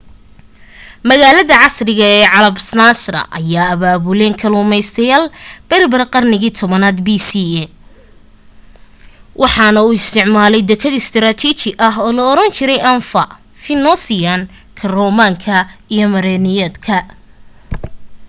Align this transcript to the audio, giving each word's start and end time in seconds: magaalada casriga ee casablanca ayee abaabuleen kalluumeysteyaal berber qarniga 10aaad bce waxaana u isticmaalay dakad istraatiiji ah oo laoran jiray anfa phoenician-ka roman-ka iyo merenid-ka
magaalada 1.09 1.55
casriga 1.63 2.05
ee 2.17 2.25
casablanca 2.33 3.19
ayee 3.37 3.63
abaabuleen 3.73 4.35
kalluumeysteyaal 4.41 5.23
berber 5.69 6.01
qarniga 6.13 6.49
10aaad 6.59 6.97
bce 7.07 7.45
waxaana 9.41 9.79
u 9.87 9.95
isticmaalay 9.99 10.63
dakad 10.71 10.93
istraatiiji 11.01 11.69
ah 11.87 11.95
oo 12.05 12.11
laoran 12.17 12.51
jiray 12.57 12.79
anfa 12.93 13.23
phoenician-ka 13.63 14.85
roman-ka 14.95 15.57
iyo 15.93 16.05
merenid-ka 16.13 16.97